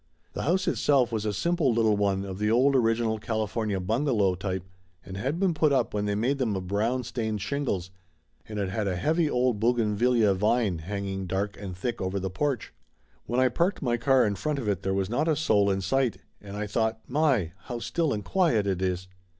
The 0.33 0.41
house 0.41 0.67
itself 0.67 1.11
was 1.11 1.25
a 1.27 1.31
simple 1.31 1.71
little 1.71 1.95
one 1.95 2.25
of 2.25 2.39
the 2.39 2.49
old 2.49 2.75
original 2.75 3.19
California 3.19 3.79
bungalow 3.79 4.33
type, 4.33 4.63
and 5.05 5.15
had 5.15 5.39
been 5.39 5.53
put 5.53 5.71
up 5.71 5.93
when 5.93 6.05
they 6.05 6.15
made 6.15 6.39
them 6.39 6.55
of 6.55 6.65
brown 6.67 7.03
stained 7.03 7.39
shingles, 7.43 7.91
and 8.49 8.57
it 8.57 8.69
had 8.69 8.87
a 8.87 8.95
heavy 8.95 9.29
old 9.29 9.59
buginvillaea 9.59 10.35
vine 10.35 10.79
hang 10.79 11.05
ing 11.05 11.27
dark 11.27 11.55
and 11.55 11.77
thick 11.77 12.01
over 12.01 12.19
the 12.19 12.31
porch. 12.31 12.73
When 13.27 13.39
I 13.39 13.49
parked 13.49 13.83
my 13.83 13.95
car 13.95 14.25
in 14.25 14.33
front 14.33 14.57
of 14.57 14.67
it 14.67 14.81
there 14.81 14.95
was 14.95 15.07
not 15.07 15.27
a 15.27 15.35
soul 15.35 15.69
in 15.69 15.81
sight, 15.81 16.17
and 16.41 16.57
I 16.57 16.65
thought 16.65 17.01
my! 17.07 17.51
how 17.65 17.77
still 17.77 18.11
and 18.11 18.25
quiet 18.25 18.65
it 18.65 18.81
is 18.81 19.07